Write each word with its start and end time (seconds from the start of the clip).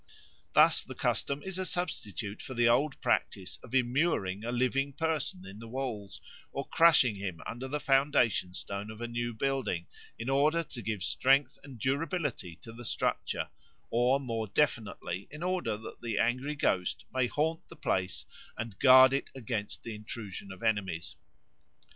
Thus 0.53 0.83
the 0.83 0.95
custom 0.95 1.43
is 1.43 1.59
a 1.59 1.63
substitute 1.63 2.41
for 2.41 2.55
the 2.55 2.67
old 2.67 2.99
practice 3.01 3.59
of 3.61 3.75
immuring 3.75 4.43
a 4.43 4.51
living 4.51 4.93
person 4.93 5.45
in 5.45 5.59
the 5.59 5.67
walls, 5.67 6.19
or 6.51 6.67
crushing 6.67 7.17
him 7.17 7.39
under 7.45 7.67
the 7.67 7.79
foundation 7.79 8.55
stone 8.55 8.89
of 8.89 8.99
a 8.99 9.07
new 9.07 9.31
building, 9.31 9.85
in 10.17 10.27
order 10.27 10.63
to 10.63 10.81
give 10.81 11.03
strength 11.03 11.59
and 11.63 11.77
durability 11.77 12.55
to 12.63 12.71
the 12.73 12.83
structure, 12.83 13.49
or 13.91 14.19
more 14.19 14.47
definitely 14.47 15.27
in 15.29 15.43
order 15.43 15.77
that 15.77 16.01
the 16.01 16.17
angry 16.17 16.55
ghost 16.55 17.05
may 17.13 17.27
haunt 17.27 17.61
the 17.67 17.75
place 17.75 18.25
and 18.57 18.79
guard 18.79 19.13
it 19.13 19.29
against 19.35 19.83
the 19.83 19.93
intrusion 19.93 20.51
of 20.51 20.63
enemies. 20.63 21.15